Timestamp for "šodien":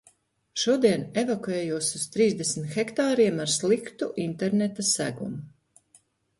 0.61-1.03